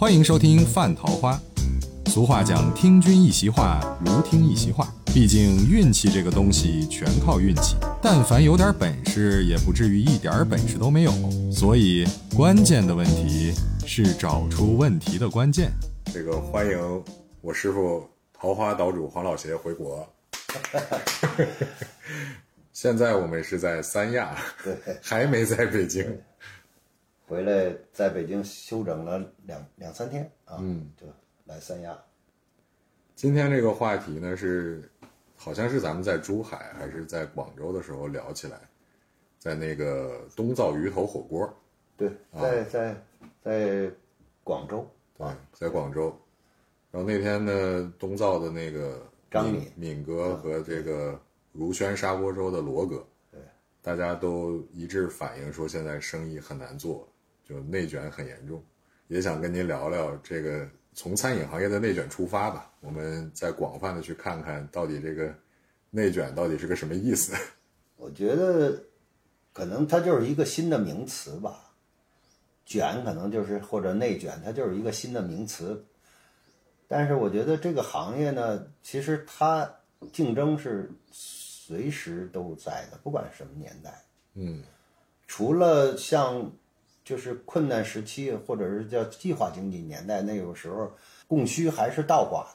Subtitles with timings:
[0.00, 1.36] 欢迎收听《范桃花》。
[2.08, 4.86] 俗话讲“听君一席话，如听一席话”。
[5.12, 11.10] 毕竟运气这个东西全靠运气，但凡有点本事，也不至于一点本事都没有。
[11.50, 12.06] 所以，
[12.36, 13.52] 关键的问题
[13.84, 15.72] 是找出问题的关键。
[16.14, 17.04] 这个欢迎
[17.40, 20.08] 我师傅桃花岛主黄老邪回国。
[22.72, 24.36] 现在我们是在三亚，
[25.02, 26.06] 还没在北京。
[27.28, 31.06] 回来在北京休整了两两三天啊，嗯，就
[31.44, 31.96] 来三亚。
[33.14, 34.90] 今天这个话题呢是，
[35.36, 38.58] 好像是咱们在珠海还是在广州的时候聊起来，
[39.38, 41.54] 在那个东灶鱼头火锅，
[41.98, 42.96] 对，在在
[43.42, 43.90] 在
[44.42, 46.18] 广州，对，在广州。
[46.90, 51.20] 然后那天呢，东灶的那个张敏敏哥和这个
[51.52, 53.38] 如轩砂锅粥的罗哥，对，
[53.82, 57.06] 大家都一致反映说现在生意很难做，
[57.48, 58.62] 就内卷很严重。
[59.06, 65.34] 也想跟您聊聊这个从餐饮行业的内卷出发吧，我们再广泛的去看看到底这个
[65.90, 67.34] 内卷到底是个什么意思。
[67.96, 68.84] 我觉得
[69.52, 71.72] 可能它就是一个新的名词吧，
[72.66, 75.84] 卷可能就是或者内卷，它就是一个新的名词。
[76.86, 79.70] 但是我觉得这个行业呢，其实它
[80.12, 84.04] 竞争是随时都在的，不管什么年代。
[84.34, 84.62] 嗯，
[85.26, 86.52] 除了像
[87.08, 90.92] 就是困难时期或者是叫计划经济年代，那个时候
[91.26, 92.46] 供需还是倒挂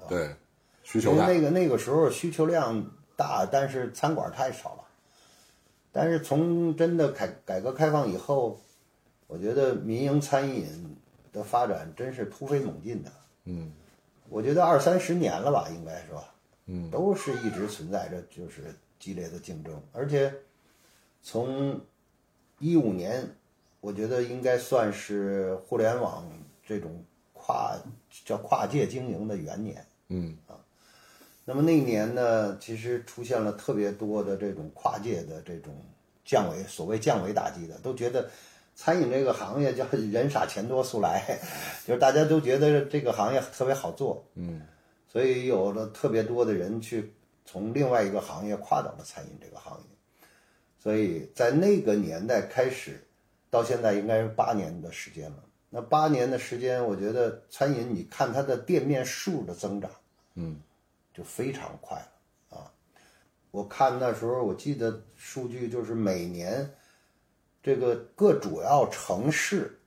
[0.00, 0.08] 的。
[0.08, 0.34] 对，
[0.82, 1.28] 需求量。
[1.28, 4.84] 那个那个时候需求量大，但是餐馆太少了。
[5.92, 8.60] 但是从真的改改革开放以后，
[9.28, 10.66] 我觉得民营餐饮
[11.32, 13.12] 的发展真是突飞猛进的。
[13.44, 13.70] 嗯，
[14.28, 16.34] 我觉得二三十年了吧，应该是吧？
[16.66, 20.34] 嗯，都是一直存在着就是激烈的竞争，而且
[21.22, 21.80] 从
[22.58, 23.36] 一五年，
[23.84, 26.26] 我觉得应该算是互联网
[26.66, 27.04] 这种
[27.34, 27.76] 跨
[28.24, 29.86] 叫跨界经营的元年。
[30.08, 30.38] 嗯。
[30.46, 30.56] 啊
[31.46, 35.74] 那么那一年呢，其实出现了特别多的这种跨界的这种
[36.24, 38.30] 降维，所谓降维打击的，都觉得
[38.74, 41.38] 餐饮这个行业叫 人傻钱多速来，
[41.86, 44.62] 就是大家都觉得这个行业特别好做，嗯。
[45.06, 47.12] 所以有了特别多的人去
[47.44, 50.26] 从另外一个行业跨到了餐饮这个行业，
[50.78, 53.06] 所以在那个年代开始，
[53.54, 55.44] 到现在应该是八年的时间了。
[55.70, 59.88] 那八年的时间，我觉得餐饮，你看它的店面数的增长。
[60.34, 60.60] 嗯
[61.12, 62.72] 就非常快了啊！
[63.52, 66.68] 我看那时候我记得数据就是每年
[67.62, 69.78] 这个各主要城市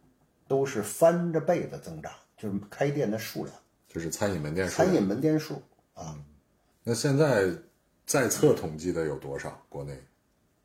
[0.47, 3.53] 都是翻着倍的增长，就是开店的数量，
[3.89, 4.73] 就是餐饮门店数。
[4.73, 5.61] 餐饮门店数
[5.93, 6.17] 啊。
[6.81, 7.53] 那现在
[8.05, 9.61] 在册统计的有多少？
[9.67, 10.01] 国内？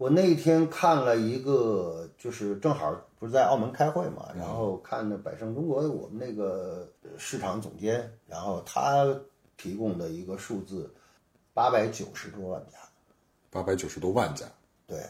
[0.03, 9.07] 我那天看了一个，就是正好不是在澳门开会嘛，然后看的百胜中国我们那个市场总监，然后他
[9.57, 10.93] 提供的一个数字，
[11.55, 12.79] 八百九十多万家。
[13.49, 14.45] 八百九十多万家。
[14.89, 15.07] 对，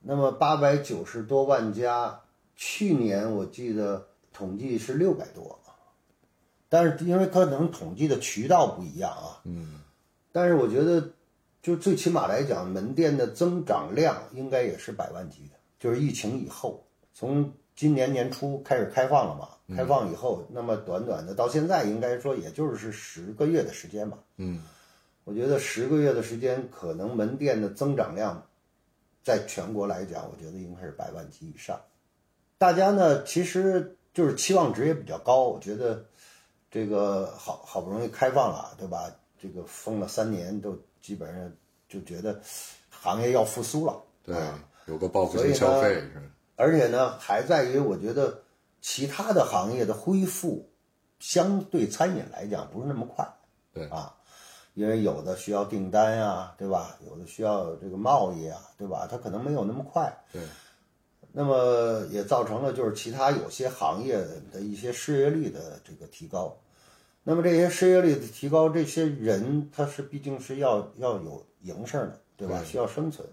[0.00, 2.20] 那么八百九十多万家，
[2.54, 5.58] 去年我记得统计是六百多，
[6.68, 9.80] 但是因为可能统计的渠道不一样啊，嗯，
[10.30, 11.10] 但是我觉得，
[11.62, 16.84] 就最起码来讲，门店的增长量应该也是百万级的，就是疫情以后，
[17.14, 24.60] 从今年年初开始开放了嘛，开放以后，那么短短的到现在，应该说也就是十个月的时间吧，嗯，
[25.22, 28.44] 我觉得十个月的时间，可能门店的增长量，
[29.22, 31.80] 在全国来讲，我觉得应该是百万级以上。
[32.58, 35.44] 大家呢，其实就是期望值也比较高。
[35.44, 36.04] 我觉得
[36.70, 39.10] 这个好好不容易开放了，对吧？
[39.40, 41.52] 这个封了三年，都基本上
[41.88, 42.40] 就觉得
[42.88, 44.00] 行业要复苏了。
[44.24, 46.30] 对啊，有个报复性消费是？
[46.54, 48.40] 而且呢，还在于我觉得
[48.80, 50.70] 其他的行业的恢复，
[51.18, 53.26] 相对餐饮来讲不是那么快。
[53.74, 54.14] 对啊，
[54.74, 56.96] 因为有的需要订单呀，对吧？
[57.06, 59.08] 有的需要这个贸易啊，对吧？
[59.10, 60.16] 它可能没有那么快。
[60.32, 60.40] 对，
[61.32, 64.16] 那么也造成了就是其他有些行业
[64.52, 66.56] 的一些失业率的这个提高。
[67.24, 72.62] 那么这些失业率的提高，这些人他是毕竟是要要有营生的，对吧？
[72.64, 73.26] 需要生存，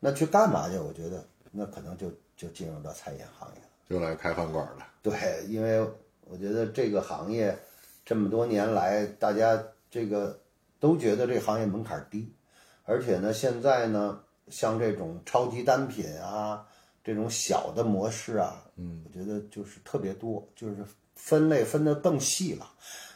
[0.00, 0.76] 那去干嘛去？
[0.76, 3.68] 我觉得那可能就就进入到餐饮行业了。
[3.88, 4.86] 就来开饭馆了。
[5.02, 5.80] 对，因为
[6.24, 7.56] 我觉得这个行业
[8.04, 10.40] 这么多年来，大家这个
[10.80, 12.32] 都觉得这行业门槛低，
[12.84, 16.66] 而且呢，现在呢，像这种超级单品啊，
[17.04, 20.76] 这种小的模式啊，嗯，我觉得就是特别多，就是
[21.14, 22.68] 分类分得更细了。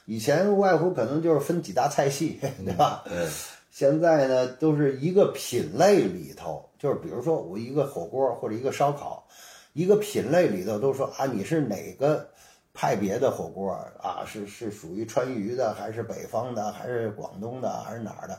[0.07, 3.05] 以前无外乎可能就是分几大菜系， 对吧？
[3.07, 3.29] 对，
[3.71, 9.27] 现在呢，都是一个品类里头，就是比如说我一个火锅或者一个烧烤，
[9.75, 12.29] 一个品类里头都说啊，你是哪个
[12.73, 18.39] 派别的火锅啊，是是属于川渝的，还是北方的，还是广东的，还是哪儿的，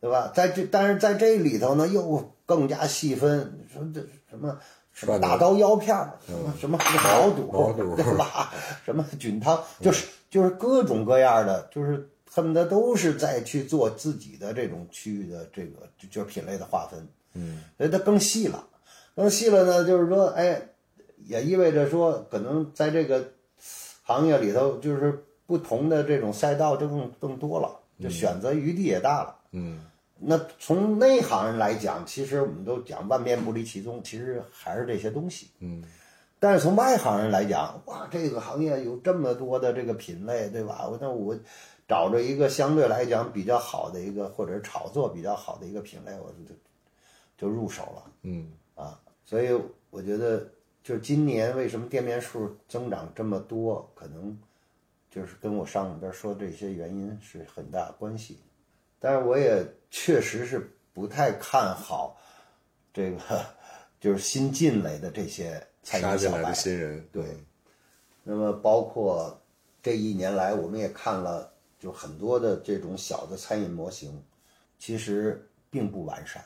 [0.00, 0.32] 对吧？
[0.34, 4.00] 在这，但是在这里头呢，又更加细分，说这
[4.30, 4.58] 什么
[4.92, 8.52] 什么大刀腰片儿，什么什么毛肚，毛肚 对吧？
[8.84, 18.66] 什么菌汤，就是就是各种各样的，就是恨不得都是在去做自己的这种区域的这个就就是品类的划分，嗯，所以它更细了，
[19.14, 20.68] 更细了呢，就是说，哎，
[21.24, 23.32] 也意味着说，可能在这个
[24.02, 29.34] 行业里头，就是不同的这种赛道就更更多了，就选择余地也大了。
[29.52, 29.80] 嗯，
[30.18, 35.48] 那从内行人来讲，其实我们都讲万变不离其宗，其实还是这些东西。
[35.60, 35.82] 嗯，
[36.40, 40.88] 但是从外行人来讲，哇，这个行业有这么多的这个品类，对吧？
[40.88, 41.36] 我那我
[41.88, 46.54] 找着一个相对来讲比较好的一个，或者是炒作比较好的一个品类，我就
[47.36, 48.12] 就入手了。
[48.22, 49.58] 嗯，啊，所以
[49.90, 50.46] 我觉得，
[50.82, 54.38] 就是今年为什么店面数增长这么多，可能
[55.10, 58.38] 就是跟我上边说这些原因是很大关系。
[59.00, 62.16] 但是我也确实是不太看好
[62.92, 63.18] 这个，
[64.00, 66.54] 就是新进来的这些餐杀进来的饮小白。
[66.54, 67.24] 新人，对，
[68.22, 69.40] 那么包括
[69.82, 74.22] 这一年来，我们也看了，就很多的这种小的餐饮模型，
[74.78, 76.44] 其实并不完善。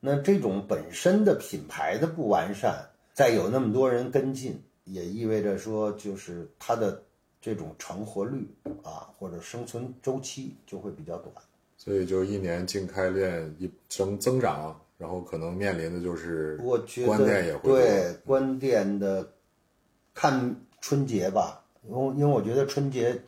[0.00, 7.02] 那这种本身的品牌的不完善，再有那么多人跟进，也意味着说，就是它的
[7.40, 8.48] 这种成活率
[8.82, 11.34] 啊，或者生存周期就会比较短。
[11.76, 19.32] 所以就一年净开店一增增长，然后可能面临的就是我觉得关店也会对关店的，
[20.12, 23.18] 看春节吧，因为因为我觉得春节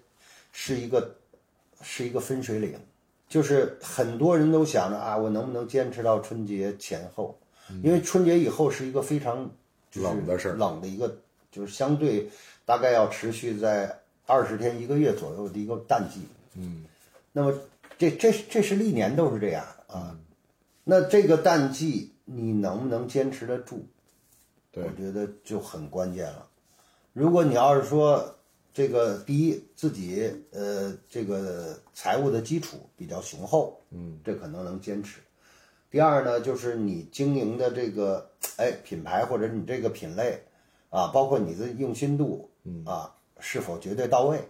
[0.53, 1.17] 是一个
[1.81, 2.79] 是一个分水岭，
[3.27, 7.39] 就是很多人都想着啊，我能不能坚持到春节前后？
[7.83, 9.51] 因为春节以后是一个非常
[9.95, 11.17] 冷的事儿冷的一个，
[11.51, 12.29] 就是相对
[12.67, 16.21] 大概要持续在二十天一个月左右的一个淡季。
[16.55, 16.85] 嗯，
[17.33, 17.55] 那么
[17.97, 20.15] 这这这是历年都是这样啊。
[20.85, 23.87] 那这个淡季你能不能坚持得住？
[24.71, 26.49] 对我觉得就很关键了。
[27.13, 28.37] 如果你要是说
[28.73, 35.21] 这个第一自己呃这个财务的基础比较雄厚，嗯，这可能能坚持。
[35.91, 40.43] 第二呢，就是你经营的这个哎品牌或者你这个品类
[40.89, 44.41] 啊，包括你的用心度，嗯啊是否绝对到位？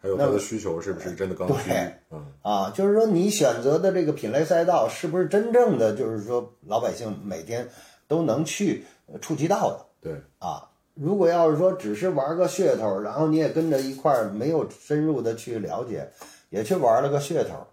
[0.00, 1.92] 还有它的需求是不是真的刚需对？
[2.10, 7.68] 嗯，啊，就是说你选择的这个品类赛道是不是真正的就是说老百姓每天
[8.06, 10.68] 都能去呃触及到的对，啊？
[10.94, 16.10] 如果要是说只是玩个噱头，然后你也跟着一块儿没有深入的去了解，
[16.50, 17.66] 也去玩了个噱头，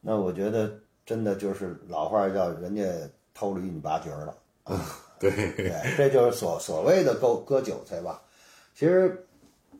[0.00, 0.70] 那我觉得
[1.06, 2.82] 真的就是老话叫人家
[3.32, 4.34] 偷了一米八角儿了。
[5.18, 8.20] 对，对，这就是所所谓的割割韭菜吧。
[8.74, 9.24] 其实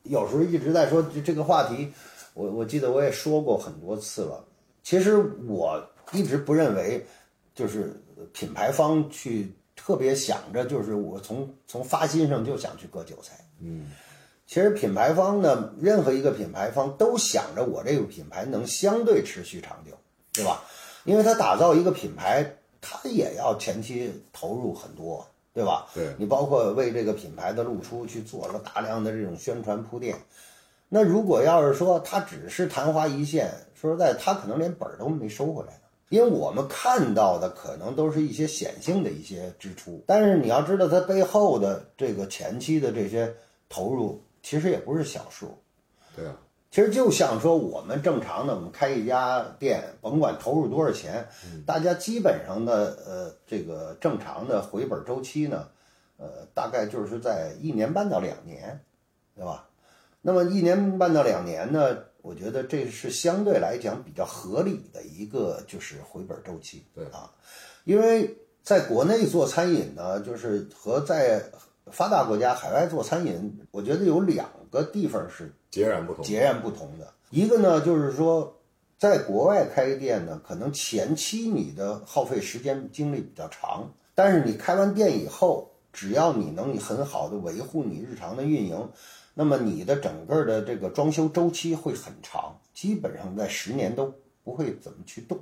[0.05, 1.93] 有时候一直在说这这个话题，
[2.35, 4.45] 我我记得我也说过很多次了。
[4.83, 5.17] 其实
[5.49, 5.83] 我
[6.13, 7.07] 一直不认为，
[7.55, 8.03] 就是
[8.33, 13.39] 品牌方去特别想着，就是我从从发心上就想去割韭菜。
[13.61, 13.91] 嗯，
[14.47, 19.97] 其实品牌方呢，任何一个品牌方都想着我这个品牌能相对持续长久，
[20.33, 20.65] 对吧？
[21.05, 25.87] 因为他打造一个品牌，他也要前期投入很多，对吧？
[25.95, 30.17] 对你包括为这个品牌的露出去做了大量的这种宣传铺垫。
[30.89, 35.79] 那如果要是说他只是昙花一现，说实在，他可能连本儿都没收回来呢。
[36.11, 43.35] 因为我们看到的可能都是一些显性的一些支出，但是你要知道它背后的这个前期的这些
[43.71, 45.57] 投入，其实也不是小数。
[46.15, 46.37] 对啊，
[46.73, 51.29] 其实就像说我们正常的，我们开一家店，甭管投入多少钱，
[51.67, 55.69] 大家基本上的呃这个正常的回本周期呢，
[56.17, 58.81] 呃大概就是在一年半到两年，
[59.37, 59.69] 对吧？
[60.23, 67.31] 那么一年半到两年呢，我觉得这是相对来讲比较合理的一个就是回本周期，对啊，
[67.85, 71.45] 因为在国内做餐饮呢，就是和在
[71.91, 76.25] 发达国家海外做餐饮，我觉得有两个地方是截然不同。
[76.25, 77.13] 截然不同的。
[77.31, 78.59] 一个呢，就是说，
[78.99, 88.91] 在国外开店呢，可能前期你的耗费时间精力比较长，但是你开完店以后，只要你能很好的维护你日常的运营，
[89.35, 94.13] 那么你的整个的这个装修周期会很长，基本上在十年都
[94.45, 95.39] 不会怎么去动，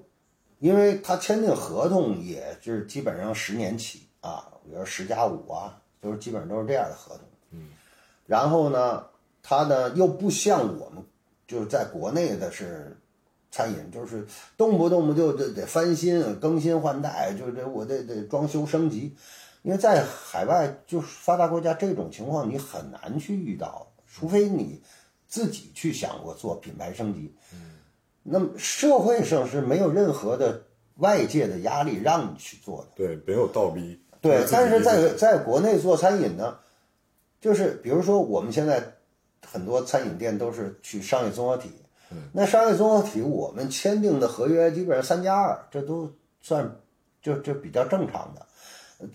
[0.58, 7.24] 因为他签订合同也是基本上十年起啊，比如十加五啊，都是基本上都是这样的合同。
[7.50, 7.70] 嗯，
[8.26, 9.04] 然后呢，
[9.42, 11.04] 它呢又不像我们
[11.46, 12.96] 就是在国内的是
[13.50, 19.16] 餐饮，就是动不动不就得得翻新、更新换代，就是这我得得装修升级。
[19.62, 24.80] 因为在海外就是发达国家，这种情况你很难去遇到，除非你
[25.28, 27.34] 自己去想过做品牌升级。
[28.22, 30.62] 那么社会上是没有任何的
[30.96, 32.88] 外界的压力让你去做的。
[32.94, 34.00] 对，没有倒逼。
[34.22, 36.58] 对，但是在在在国内做餐饮呢，
[37.40, 38.94] 就是比如说我们现在
[39.50, 41.70] 很多餐饮店都是去商业综合体，
[42.32, 46.08] 那商业综合体我们签订的合约基本上三加二，这都
[46.40, 46.76] 算
[47.20, 48.46] 就就比较正常的，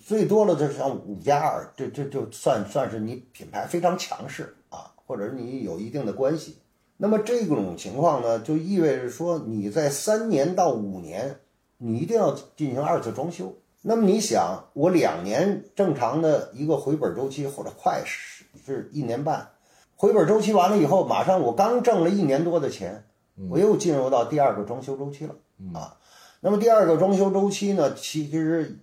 [0.05, 6.57] 最多了就像五加二，这这就算算是你品牌非常强势啊，或者你有一定的关系。
[6.97, 11.39] 那么这种情况呢，就意味着说你在三年到五年，
[11.77, 13.53] 你一定要进行二次装修。
[13.81, 19.47] 那么你想，我两年正常的一个回本周期，或者快是是一年半，
[19.95, 23.05] 回本周期完了以后，马上我刚挣了一年多的钱，
[23.49, 25.35] 我又进入到第二个装修周期了
[25.73, 25.97] 啊。
[26.41, 28.79] 那么第二个装修周期呢，其实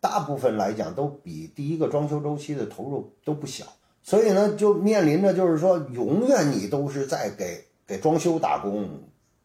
[0.00, 3.64] 大部分来讲都比第一个装修周期的投入都不小，
[4.02, 8.88] 所以呢，就面临着就是说，永远你都是在给给装修打工，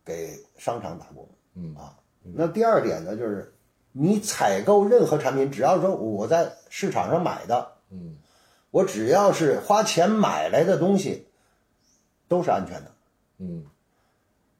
[0.05, 1.95] 给商场打工，嗯啊。
[2.21, 3.53] 那第二点呢，就是
[3.93, 8.17] 你采购任何产品，只要说我在市场上买的，嗯，
[8.77, 11.25] 我只要是花钱买来的东西，
[12.27, 12.91] 都是安全的，
[13.39, 13.63] 嗯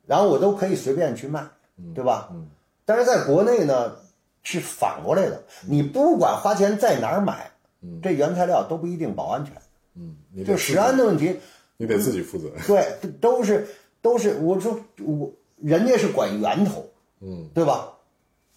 [0.08, 1.46] 然后我都可以随便去卖，
[1.94, 2.30] 对吧？
[2.32, 2.48] 嗯
[2.84, 3.98] 但是在国内呢，
[4.42, 9.54] 是反过来的，你不管花钱在哪儿买，嗯这原材料都不一定保安全，
[9.96, 11.38] 嗯，就食安的问题，
[11.76, 12.50] 你得自己负责。
[12.66, 13.68] 对，都是
[14.02, 17.94] 都是我说我人家是管源头，嗯，对吧？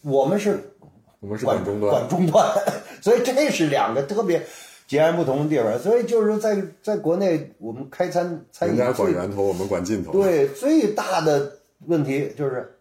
[0.03, 0.73] 我们是
[1.19, 2.09] 我们是管管终端管。
[2.09, 2.49] 终端，
[3.03, 4.47] 所以这是两个特别
[4.91, 5.79] 截然不同的地方。
[5.79, 12.77] 所以就是说在在国内，我们开餐餐饮人家管源头，我们管尽头。，对最大的问题就是，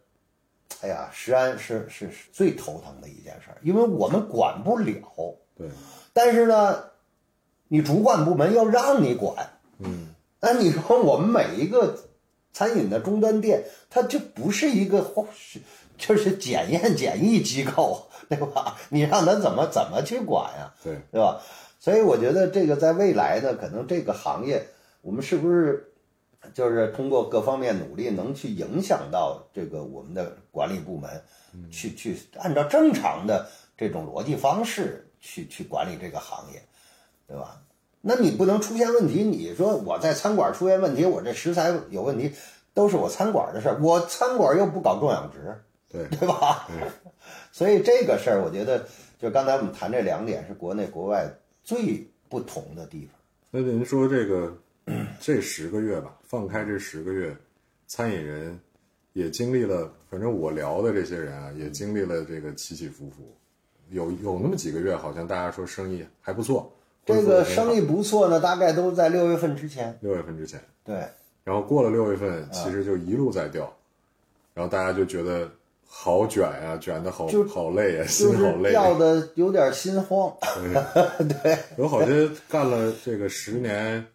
[0.81, 5.37] 哎呀，食安是是是最头疼的一件事儿，因为我们管不了。
[5.55, 5.67] 对，
[6.11, 6.83] 但是呢，
[7.67, 9.47] 你主管部门要让你管，
[9.77, 10.07] 嗯，
[10.41, 11.95] 那你说我们每一个
[12.51, 15.59] 餐饮的终端店，它就不是一个是
[15.95, 18.77] 就是检验检疫机构，对吧？
[18.89, 21.39] 你让他怎么怎么去管呀、对，对吧？
[21.79, 24.67] 所以我觉得这个在未来呢，可能这个行业，
[25.01, 25.93] 我们是不是
[26.53, 31.09] 就是通过各方面努力，能去影响到这个我们的管理部门，
[31.71, 36.61] 去去按照正常的这种逻辑方式去去管理这个行业，
[37.25, 37.61] 对吧？
[38.01, 42.33] 那你不能出现问题，你说我在餐馆出现问题，我这食材有问题，
[42.73, 46.67] 都是我餐馆的事儿，我餐馆又不搞种养殖，对，对吧？
[47.51, 48.85] 所以这个事儿，我觉得
[49.19, 51.29] 就刚才我们谈这两点是国内国外
[51.69, 53.11] 最不同的地方。
[53.51, 54.57] 那您说这个
[55.19, 57.35] 这十个月吧，放开这十个月，
[57.85, 58.59] 餐饮人
[59.13, 63.17] 也经历了，反正我聊的这些人啊，也经历了这个起起伏伏。
[63.91, 66.73] 有有那么几个月，好像大家说生意还不错，
[67.05, 69.95] 这个生意不错呢，大概都在六月份之前。
[70.01, 71.07] 六月份之前，对，
[71.43, 73.71] 然后过了六月份，其实就一路在掉，
[74.55, 75.47] 然后大家就觉得
[75.91, 78.69] 好卷呀、卷的好就好累呀、就是心好累。
[78.71, 80.31] 掉的有点心慌。
[81.41, 84.05] 对有好些干了这个十年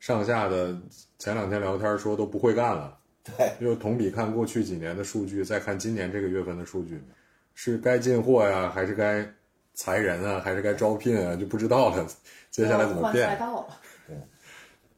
[0.00, 0.76] 上下的，
[1.18, 2.98] 前两天聊天说都不会干了。
[3.22, 7.00] 对，又同比看过去几年的数据，再看今年这个月份的数据，
[7.54, 9.24] 是该进货呀，还是该
[9.72, 12.06] 裁人啊，还是该招聘啊，就不知道了。
[12.50, 13.38] 接下来怎么变？
[13.38, 13.78] 道了？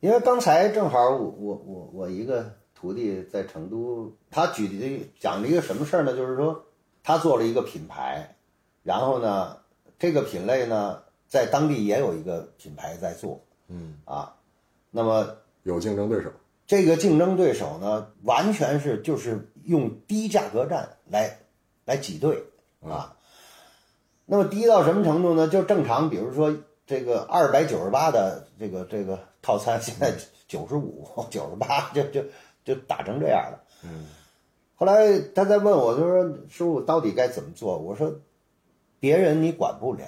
[0.00, 6.16] 因为刚才正好我我我我一个徒弟在成都，他举的讲了一个什么事儿呢？
[6.16, 6.64] 就是说
[7.04, 8.34] 他做了一个品牌，
[8.82, 9.58] 然后呢，
[10.00, 14.34] 这个品类呢在当地也有一个品牌在做，嗯啊，
[14.90, 16.32] 那么有竞争对手，
[16.66, 21.38] 这个竞争对手呢，完全是就是用低价格战来
[21.84, 22.42] 来挤兑
[22.80, 23.16] 啊。
[24.26, 25.46] 那么低到什么程度呢？
[25.46, 26.52] 就正常，比如说
[26.84, 30.12] 这个二百九十八的这个这个套餐，现在
[30.48, 32.24] 九十五、九十八，就就
[32.64, 33.60] 就打成这样了。
[33.84, 34.06] 嗯，
[34.76, 37.78] 后来他再问我，他说师傅到底该怎么做？
[37.78, 38.14] 我说
[39.00, 40.06] 别人你管不了，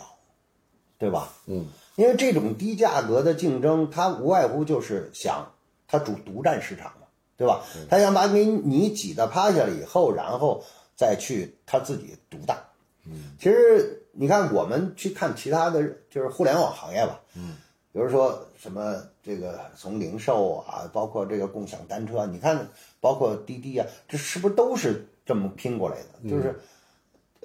[0.99, 1.32] 对吧？
[1.46, 5.52] 嗯，因为这种低价格的竞争，他无外乎就是想
[5.88, 7.06] 他主独占市场嘛，
[7.37, 7.62] 对吧？
[7.90, 10.62] 他想把给你挤得趴下了以后，然后
[10.94, 12.64] 再去他自己独大。
[13.06, 17.56] 嗯，其实你看，我们去看其他的就是互联网行业吧，嗯，
[17.94, 22.68] 比如说什么这个从零售啊，包括这个共享单车，你看
[23.00, 26.28] 包括滴滴啊，这是不是都是这么拼过来的？
[26.28, 26.58] 就是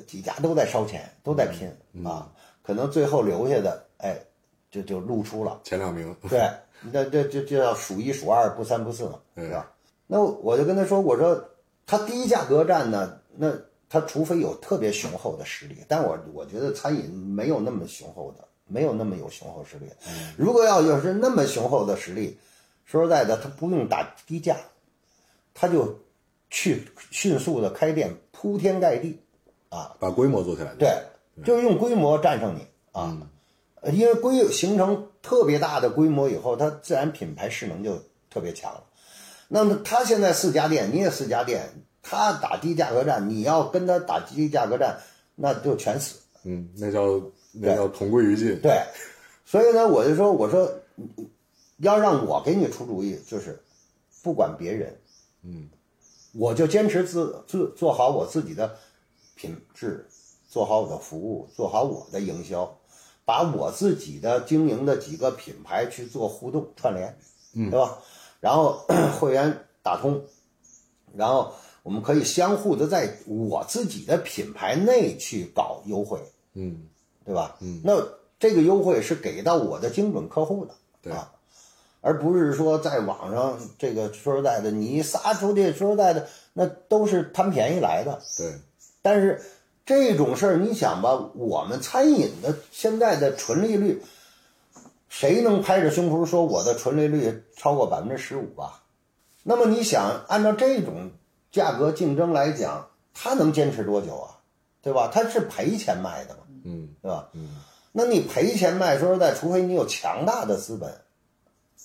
[0.08, 1.72] 几家都在烧钱，都在拼、
[2.04, 4.20] 啊，可能最后留下的，哎，
[4.72, 5.62] 就就露出了。
[5.64, 6.16] 前两名。
[6.28, 6.50] 对，
[6.92, 9.72] 那这这就要数一数二，不三不四嘛，对是吧？
[10.08, 11.48] 那我就跟他说，我说
[11.86, 13.54] 他低价格战呢，那
[13.88, 19.88] 他除非有特别雄厚的实力，但我我觉得餐饮没有那么雄厚的，没有那么有雄厚实力。
[20.38, 22.38] 如果要要是那么雄厚的实力，
[22.86, 24.56] 说实在的，他不用打低价，
[25.54, 26.00] 他就
[26.50, 29.20] 去迅速的开店，铺天盖地，
[29.70, 30.74] 啊把规模做起来。
[30.76, 30.90] 对，
[31.44, 32.62] 就是用规模战胜你
[32.94, 33.18] 啊。
[33.82, 37.98] 呃因为规形成特别大的规模以后，它自然品牌势能就
[38.30, 38.84] 特别强了。
[39.48, 41.70] 那么他现在四家店，你也四家店，
[42.04, 45.00] 他打低价格战，你要跟他打低价格战，
[45.36, 46.20] 那就全死。
[46.44, 48.60] 嗯，那叫那叫同归于尽。
[48.62, 48.82] 对，
[49.46, 50.72] 所以呢，我就说，我说
[51.78, 53.62] 要让我给你出主意，就是
[54.24, 55.00] 不管别人，
[55.44, 55.70] 嗯，
[56.34, 58.78] 我就坚持自自做好我自己的
[59.36, 60.06] 品质，
[60.48, 62.78] 做好我的服务，做好我的营销，
[63.26, 67.18] 把我自己的经营的几个品牌去做互动串联，
[67.54, 67.98] 嗯，对吧？
[68.40, 68.86] 然后
[69.20, 70.22] 会员打通，
[71.14, 71.54] 然后
[71.84, 76.20] 我们可以相互的在我自己的品牌内去搞优惠，
[76.54, 76.88] 嗯，
[77.30, 77.58] 对吧？
[77.60, 77.94] 嗯，那
[78.40, 81.32] 这个优惠是给到我的精准客户的，对啊，
[82.02, 88.20] 而不是说在网上这个说实在的，你撒出去说实在的，那都是贪便宜来的。
[88.36, 88.56] 对，
[89.04, 89.44] 但是
[89.86, 94.02] 这种事儿，你想吧，我们餐饮的现在的纯利率，
[95.08, 98.82] 谁能拍着胸脯说我的纯利率超过百分之十五吧？
[99.44, 101.12] 那么你想，按照这种
[101.52, 104.42] 价格竞争来讲，他能坚持多久啊？
[104.82, 105.12] 对吧？
[105.14, 107.30] 他是赔钱卖的嘛，嗯对吧？
[107.34, 107.50] 嗯，
[107.92, 110.94] 那你赔钱卖，说实在，除非你有强大的资本。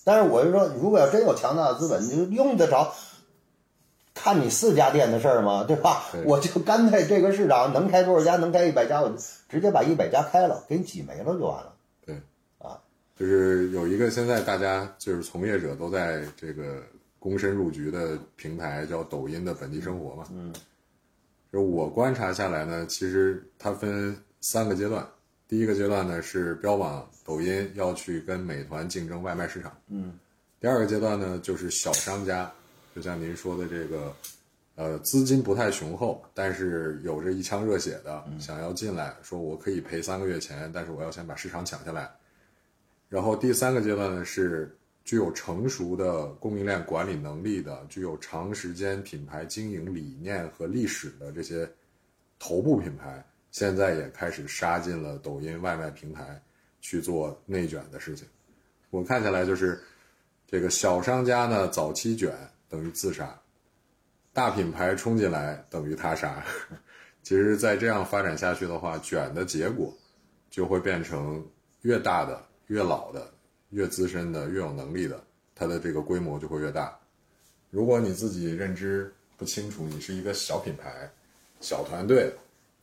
[0.05, 2.93] 但是我就说，如果要真有强大的资本，你就用得着
[4.13, 5.65] 看你四家店的事儿吗？
[5.65, 6.05] 对吧？
[6.13, 9.17] 对我就干脆这个市场能开多少家，能开一百家，我就
[9.49, 11.75] 直接把一百家开了，给你挤没了就完了。
[12.05, 12.21] 对，
[12.59, 12.79] 啊，
[13.19, 16.83] 就是有一个现在大家就是从业者都在这个
[17.19, 20.25] 躬身入局的平台，叫抖音的本地生活嘛。
[20.31, 20.53] 嗯，
[21.51, 24.15] 就是我观察下来呢，其实它分
[24.45, 25.07] 三个阶段。
[25.49, 29.75] 第一个阶段呢是标榜抖音要去跟美团竞争外卖市场。
[29.89, 30.19] 嗯，
[30.61, 32.53] 第二个阶段呢就是小商家，
[32.95, 34.15] 就像您说的这个，
[34.75, 42.11] 呃，资金不太雄厚，但是有着一腔热血的，想要进来，说我可以赔三个月钱，但是我要先把市场抢下来。
[43.09, 51.71] 然后第三个阶段呢是具有成熟的供应链管理能力的、具有长时间品牌经营理念和历史的这些
[52.39, 56.43] 头部品牌，现在也开始杀进了抖音外卖平台
[56.81, 58.27] 去做内卷的事情。
[58.91, 59.81] 我看下来就是，
[60.45, 62.37] 这个小商家呢早期卷
[62.69, 63.41] 等于自杀，
[64.33, 66.45] 大品牌冲进来等于他杀。
[67.23, 69.97] 其实再这样发展下去的话，卷的结果
[70.51, 71.47] 就会变成
[71.83, 73.33] 越大的、越老的、
[73.71, 75.23] 越资深的、越有能力的，
[75.55, 76.99] 它的这个规模就会越大。
[77.71, 81.09] 如果你自己认知不清楚，你是一个小品牌、
[81.61, 82.35] 小团队，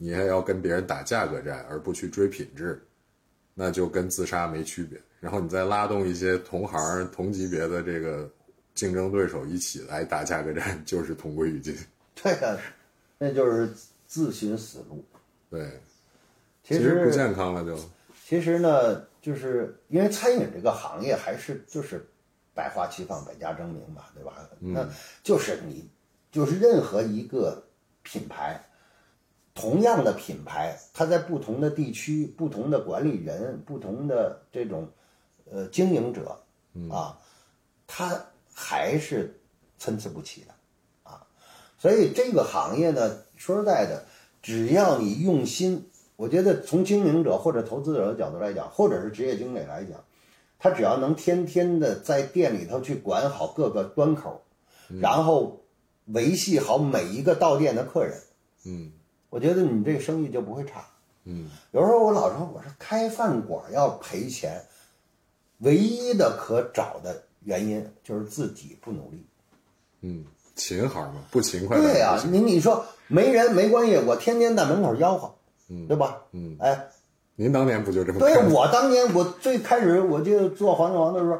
[0.03, 2.83] 你还要跟别人打价格战，而不去追品质，
[3.53, 4.99] 那就跟自杀没区别。
[5.19, 8.27] 然后你再拉动一些同行、同级别的这个
[8.73, 11.77] 竞争对手一起来打价格战，就是同归于尽。
[12.19, 12.57] 对呀、
[13.19, 13.71] 那就是
[14.07, 15.05] 自寻死路。
[15.51, 15.79] 对，
[16.63, 17.79] 其实不健康了就。
[18.25, 22.03] 其实呢，就是因为餐饮这个行业还是就是
[22.55, 24.49] 百花齐放、百家争鸣嘛，对吧？
[24.59, 24.89] 那
[25.21, 25.87] 就是你
[26.31, 27.63] 就是任何一个
[28.01, 28.59] 品牌，
[29.53, 34.87] 同样的品牌，它在不同的地区、不同的管理人、不同的这种
[35.49, 36.41] 呃经营者
[36.89, 37.19] 啊，
[37.85, 39.39] 它还是
[39.77, 40.53] 参差不齐的
[41.03, 41.27] 啊。
[41.77, 44.05] 所以这个行业呢，说实在的，
[44.41, 50.03] 只要你用心，我觉得从经营者或者投资者的角度来讲，或者是职业经理来讲，
[50.59, 54.41] 他只要能天天的在店里头去管好各个端口，
[54.87, 55.61] 然后
[56.05, 58.17] 维系好每一个到店的客人，
[58.65, 58.91] 嗯
[59.32, 60.86] 我觉得你这个生意就不会差。
[61.24, 64.62] 嗯有时候我老说，我说开饭馆要赔钱，
[65.60, 69.26] 唯一的可找的原因就是自己不努力。
[70.02, 75.34] 嗯，勤行嘛，不勤快对呀、呀、你你说没人没关系，我天天在门口吆喝，
[75.70, 76.24] 嗯对吧？
[76.32, 76.88] 嗯，哎，
[77.36, 81.39] 您当年不就这么对我当年我最开始我就做黄金王的时候，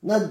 [0.00, 0.30] 那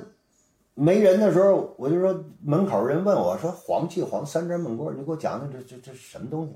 [0.73, 6.53] 没人的时候，我就说门口人问我说黄记黄三珍焖锅，你给我讲讲这这这什么东西？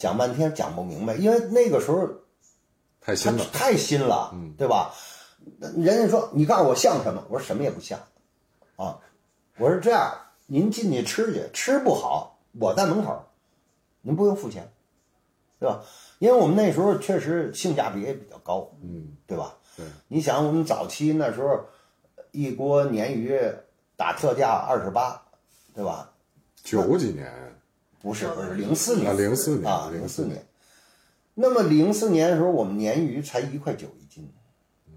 [0.00, 2.08] 讲半天讲不明白，因为那个时候
[3.02, 3.44] 太新了。
[3.52, 4.94] 太新了，嗯对吧？
[5.60, 7.22] 人家说你告诉我像什么？
[7.28, 8.00] 我说什么也不像，
[8.76, 8.98] 啊，
[9.58, 10.10] 我说这样，
[10.46, 13.26] 您进去吃去，吃不好我在门口，
[14.00, 14.72] 您不用付钱，
[15.58, 15.82] 对吧？
[16.18, 19.54] 因为我们那时候确实性价比也比较高，嗯，对吧？
[19.76, 21.60] 对，你想我们早期那时候
[22.30, 23.38] 一锅鲶鱼
[23.96, 25.22] 打特价二十八，
[25.74, 26.10] 对吧？
[26.62, 27.30] 九几年
[28.00, 30.46] 不是不是零四年啊，零四年啊，零零四年。
[31.34, 34.32] 那么零四年的时候，我们鲶鱼才一块九一斤，
[34.88, 34.94] 嗯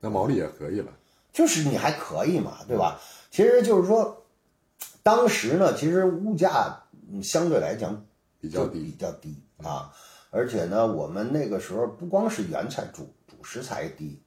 [0.00, 0.92] 那毛利也可以了。
[1.32, 2.98] 就是你还可以嘛，对吧？
[3.30, 4.24] 其实就是说，
[5.02, 8.06] 当时呢，其实物价嗯相对来讲
[8.40, 9.92] 比较比，较低啊，
[10.30, 14.18] 而且呢，我们那个时候不光是原材主主食材低，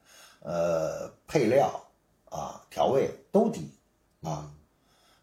[0.42, 1.84] 呃，配料
[2.30, 3.72] 啊、调味都低
[4.22, 4.52] 啊，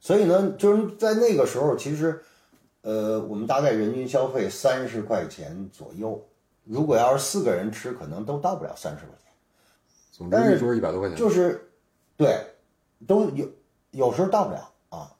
[0.01, 2.21] 所以呢，就是在那个时候，其实
[2.87, 6.25] 呃，我们大概人均消费三十块钱左右，
[6.62, 9.33] 如果要是四个人吃，可能都到不了三十块钱。
[10.12, 11.68] 总之一桌一百多块钱，就是，
[12.16, 12.40] 对，
[13.05, 13.51] 都有
[13.90, 15.12] 有时候到不了啊，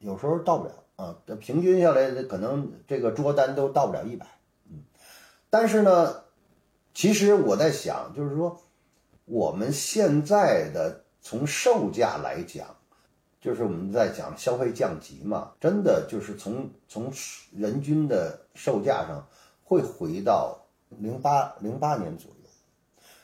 [0.00, 4.26] 有时候到不了啊，平均下来可能这个桌单都到不了一百，
[4.68, 4.82] 嗯，
[5.48, 6.24] 但是呢，
[6.94, 8.60] 其实我在想，就是说
[9.24, 12.73] 我们现在的从售价来讲，
[13.44, 17.12] 就是我们在讲消费降级嘛，真的就是从从
[17.54, 19.22] 人均的售价上
[19.62, 22.36] 会回到零八零八年左右。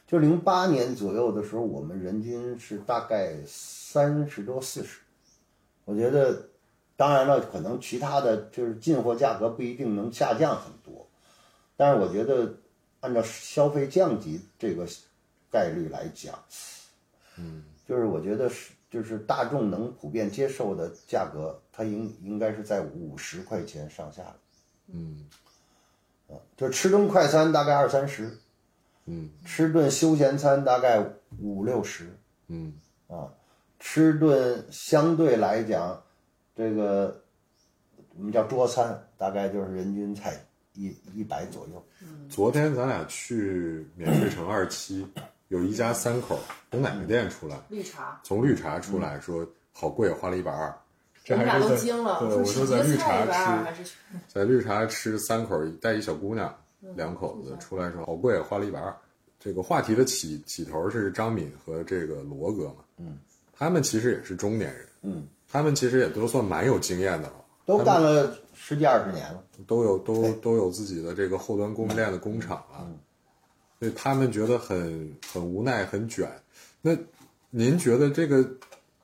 [0.06, 5.00] 就零八年左右的时候，我们人均是大概三十多四十。
[5.86, 6.50] 我觉得，
[6.98, 11.08] 当然了，可能其他的就是进货价格不一定能下降很多，
[11.78, 12.56] 但是我觉得
[13.00, 14.86] 按照消费降级这个
[15.50, 16.38] 概率来讲，
[17.38, 24.36] 嗯，就是我觉得是就是大众能普遍接受的价格，它应应该是在五十块钱上下的。
[24.88, 25.24] 嗯
[26.56, 28.38] 就吃顿快餐大概二三十，
[29.06, 31.04] 嗯吃顿休闲餐大概
[31.38, 32.16] 五六十，
[32.48, 32.74] 嗯
[33.08, 33.32] 啊
[33.78, 36.02] 吃顿相对来讲，
[36.54, 37.22] 这个
[38.16, 40.34] 我们叫桌餐，大概就是人均才
[40.74, 41.82] 一一百左右。
[42.28, 45.06] 昨天咱俩去免税城二期，
[45.50, 46.38] 有一家三口
[46.70, 47.58] 从奶茶店出来？
[47.68, 50.72] 绿茶，从绿茶出来说好贵，花了一百二。
[51.24, 52.20] 这还是在都惊了。
[52.20, 53.26] 对，我我说在绿茶
[53.72, 53.84] 吃，
[54.28, 56.56] 在绿茶吃三口带一小姑娘，
[56.94, 58.94] 两口子出来说好贵，花了一百二。
[59.40, 63.18] 这个话题的起起头是张敏和这个罗哥嘛，嗯，
[63.52, 69.42] 他们其实也是中年人，嗯，他们其实也都算蛮有经验的了，都干了十几二十年了。
[69.66, 72.88] 都有都都有自己的这个后端供应链的工厂了，
[73.80, 76.30] 所以他们觉得很很无奈、很卷。
[76.82, 76.94] 那
[77.48, 78.46] 您觉得这个，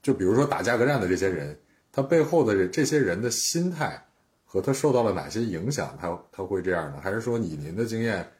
[0.03, 1.59] 就比如说打价格战的这些人，
[1.91, 4.07] 他背后的这这些人的心态
[4.45, 7.01] 和他受到了哪些影响，他他会这样呢？
[7.01, 8.31] 还是说以您的经验，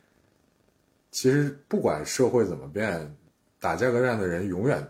[1.11, 3.17] 其实不管社会怎么变，
[3.59, 4.87] 打价格战的人永远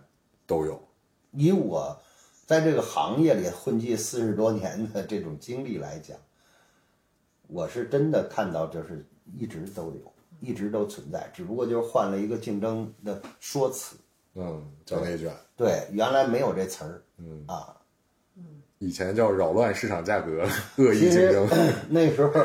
[0.46, 0.82] 都有？
[1.30, 1.96] 以我
[2.44, 6.18] 在这个行业里混迹四十多年的这种经历来讲，
[7.46, 9.06] 我是真的看到就是
[9.38, 13.96] 一直都有，一直都存在，只不过就是换了一个竞争的说辞。
[14.38, 17.75] 嗯，叫内卷，对，原来没有这词儿，嗯啊，
[18.79, 20.46] 以前叫扰乱市场价格、
[20.77, 21.49] 恶意其实竞争。
[21.88, 22.44] 那时候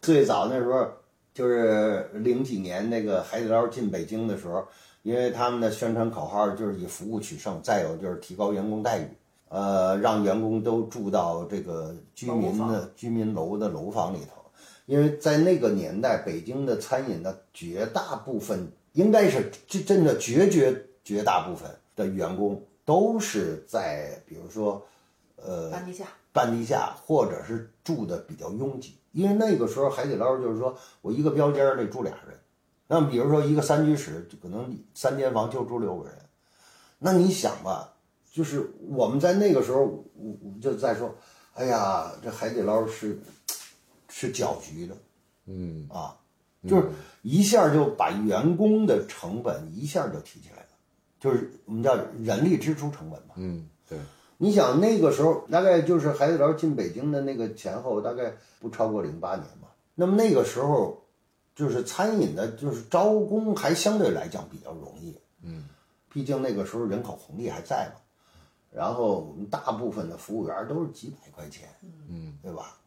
[0.00, 0.86] 最早那时候
[1.34, 4.64] 就是零几年那个海底捞进北京的时候，
[5.02, 9.08] 因为他们的宣传口号就是以服务取胜，再有就是提高员工待遇，
[9.48, 14.45] 呃，让员工都住到这个居民的居民楼的楼房里头。
[14.86, 24.86] 因为在那个年代，北京的餐饮的绝大部分，应该是真真的绝绝绝大部分的员工都是在比如说，
[25.36, 32.38] 呃，半地下，半地下，或者是住的比较拥挤，因为那个时候海底捞就是说我一个标间儿得住俩人，
[32.86, 36.16] 那么比如说一个三居室，就可能三间房就住六个人，
[37.00, 37.92] 那你想吧，
[38.32, 41.12] 就是我们在那个时候，我我们就在说，
[41.54, 43.18] 哎呀，这海底捞是
[44.18, 44.96] 是搅局的
[45.44, 46.16] 嗯啊，
[46.66, 46.88] 就是
[47.20, 50.68] 一下就把员工的成本一下就提起来了，
[51.20, 53.34] 就是我们叫人力支出成本嘛。
[53.36, 53.98] 嗯，对，
[54.38, 59.68] 你想那个时候大概就是海底捞进北京的那个前后，大概不超过零八年嘛。
[59.94, 61.04] 那么那个时候，
[61.54, 65.14] 就是餐饮的，就是招工还相对来讲比较容易。
[65.42, 65.68] 嗯，
[66.10, 68.00] 毕竟那个时候人口红利还在嘛。
[68.72, 71.68] 然后我们大部分的服务员都是几百块钱，
[72.08, 72.78] 嗯，对吧？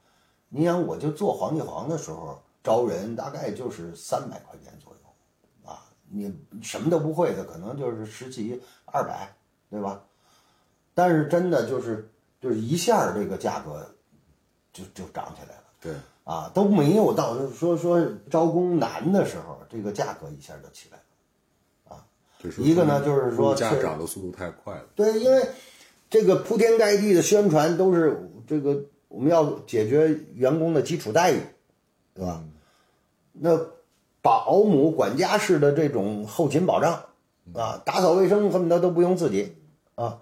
[0.49, 9.33] 你想，我就做黄记煌的时候招人，大概就是三百块钱左右，啊，你什么都不会的，可能就是十几二百，
[9.69, 10.01] 对吧？
[10.95, 12.09] 但是真的就是
[12.41, 13.88] 就是一下这个价格
[14.73, 21.95] 就就涨起来了对，啊，都没有到说说招工难的时候，这个价格一下就起来了。
[21.95, 22.05] 啊
[22.57, 24.85] 一个呢就是说物价涨的速度太快了。
[24.95, 25.47] 对，因为
[26.09, 31.39] 这个铺天盖地的宣传都是这个我们要解决员工的基础待遇，
[32.13, 32.41] 对吧？
[33.34, 33.60] 那
[34.22, 37.04] 保姆管家式的这种后勤保障
[37.54, 39.56] 啊，打扫卫生恨不得都不用自己
[39.95, 40.22] 啊。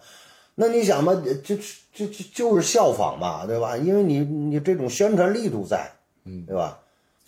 [0.55, 1.55] 那你想吧，这这
[1.93, 3.77] 这这就是效仿嘛，对吧？
[3.77, 5.91] 因为你你这种宣传力度在，
[6.25, 6.79] 嗯对吧？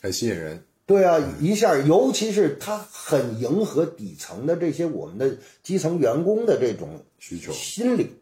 [0.01, 0.63] 很吸引人。
[0.85, 8.15] 对啊，一下，尤其是它很迎合底层的这些我们的基层员工的这种需求，心理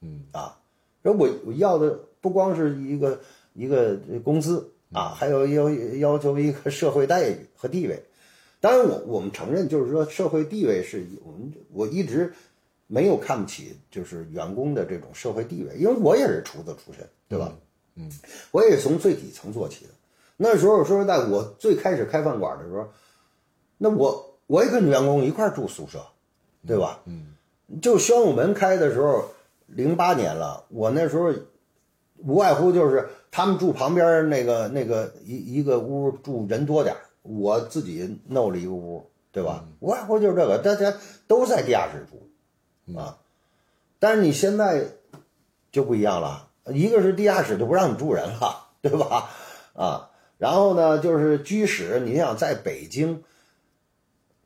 [0.00, 0.60] 嗯啊。
[1.02, 3.20] 而我我要的不光是一个
[3.52, 8.02] 一个工资啊，还有要要求一个社会待遇和地位。
[8.62, 12.32] 当然我，我们承认，就是说社会地位是我们我一直
[12.86, 17.54] 没有看不起，就是员工的这种社会地位，因为我也是厨子出身，对吧？
[17.96, 18.10] 嗯，
[18.52, 19.90] 我也是从最底层做起的。
[20.38, 22.88] 那时候说实在，我最开始开饭馆的时候，
[23.76, 26.02] 那我我也跟员工一块住宿舍，
[26.66, 27.02] 对吧？
[27.04, 27.34] 嗯，
[27.82, 29.26] 就宣武门开的时候，
[29.66, 31.30] 零八年了，我那时候
[32.18, 39.66] 无外乎就是他们住旁边那个那个一一个屋住人多点儿我自己弄了一个屋，对吧？
[39.80, 40.96] 无外乎就是这个，大家
[41.26, 43.18] 都在地下室住啊。
[43.98, 44.86] 但是你现在
[45.72, 49.30] 就不一样了，一个是地下室就不让你住人了，对吧？
[49.74, 50.10] 啊。
[50.36, 53.22] 然后呢，就是居室，你想在北京，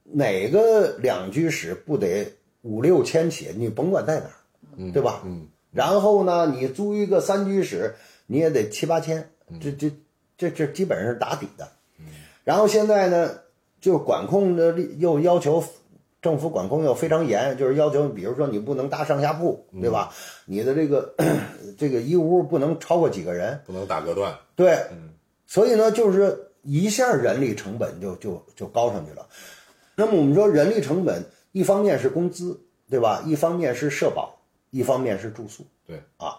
[0.05, 3.53] 哪个两居室不得五六千起？
[3.57, 5.23] 你甭管在哪儿，对吧？
[5.25, 5.49] 嗯。
[5.73, 7.95] 然后呢，你租一个三居室，
[8.27, 9.91] 你也得七八千，这这
[10.37, 11.69] 这这基本上是打底的。
[12.45, 13.31] 然后现在呢，
[13.81, 15.63] 就管控的又要求
[16.21, 20.13] 政府管控又非常严，就是要求，比如说你不能搭上下铺，对吧？
[20.47, 21.15] 你的这个
[21.79, 24.35] 这个一屋不能超过几个人，不能打隔断。
[24.57, 24.79] 对。
[25.47, 29.27] 所以呢，就是一下人力成本就就就高上去了。
[29.95, 33.23] 那么我们说人力成本，一方面是工资，对吧？
[33.25, 34.38] 一方面是社保，
[34.71, 35.67] 一方面是住宿。
[35.87, 36.39] 对啊，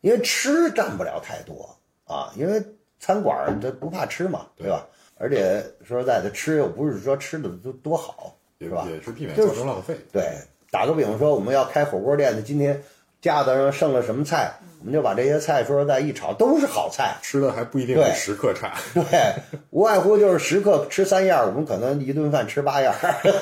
[0.00, 2.62] 因为吃占不了太多啊，因为
[2.98, 4.86] 餐馆它不怕吃嘛，对吧？
[5.16, 8.86] 而且说实在的，吃又不是说吃的都多好，是吧？
[8.90, 9.96] 也是避免造成浪费。
[10.12, 10.38] 对，
[10.70, 12.82] 打个比方说，我们要开火锅店的，今天
[13.20, 17.16] 架子上剩了什么菜，我们就把这些菜说实在一炒，都是好菜。
[17.22, 18.76] 吃的还不一定对比食客差。
[18.92, 19.34] 对，
[19.70, 23.32] 无外乎就是食客吃三样，我们可能一顿饭吃八样， 对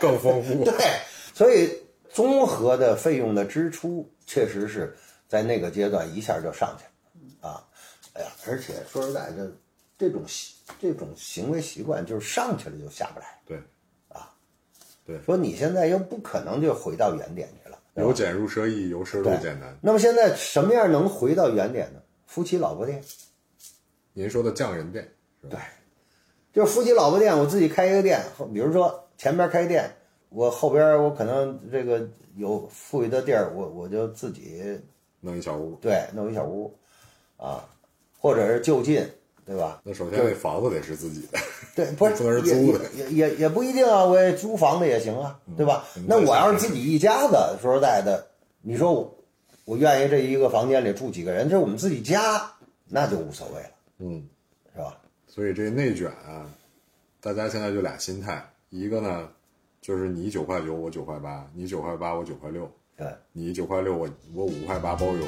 [0.00, 0.64] 更丰富。
[0.64, 0.72] 对，
[1.34, 1.76] 所以
[2.16, 4.96] 综合的费用的支出确实是
[5.28, 6.84] 在那个阶段一下就上去
[7.42, 7.62] 了啊！
[8.14, 9.52] 哎呀，而且说实在的，
[9.98, 13.38] 这种习这种行为习惯就是上去了就下不来。
[13.44, 13.58] 对，
[14.08, 14.32] 啊，
[15.04, 19.76] 对说你现在又不可能就回到原点去了，由俭入奢易，由奢入俭难。
[19.82, 22.00] 那么现在什么样能回到原点呢？
[22.26, 23.04] 夫妻老婆店。
[24.14, 25.06] 您说的匠人店
[25.42, 25.58] 是吧？
[25.58, 25.60] 对，
[26.54, 29.94] 就是夫妻老婆店，我自己开一个店，后比如说前边开店，
[30.36, 34.78] 我后边我可能这个有富裕的地儿，我我就自己
[35.20, 35.74] 弄一小屋。
[35.80, 36.76] 对弄一小屋，
[37.38, 37.66] 啊，
[38.20, 39.02] 或者是就近，
[39.46, 39.80] 对吧？
[39.82, 41.38] 那首先这房子得是自己的，
[41.74, 45.86] 对，不是 不能是租的也也也也不一定啊，我也租房子也行啊，对吧？
[45.96, 48.26] 嗯那我要是自己一家子，说实在的，
[48.60, 49.18] 你说我
[49.64, 52.52] 我愿意这一个房间里住几个人，这是我们自己家，
[52.90, 53.70] 那就无所谓了，
[54.00, 54.28] 嗯，
[54.74, 54.98] 是吧？
[55.26, 56.52] 所以这内卷啊，
[57.22, 59.30] 大家现在就俩心态，一个呢
[59.86, 65.24] 就是你九块九，我九块八，你九块八，我九块六，对，你九块六，我我五块八包邮，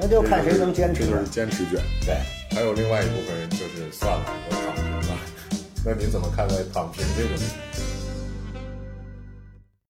[0.00, 1.24] 那就看谁能坚持这就是。
[1.28, 1.82] 坚持卷。
[2.06, 2.14] 对。
[2.54, 5.18] 还有另外一部分人就是算了，我躺平了。
[5.84, 7.46] 那您怎么看待躺平这个问题？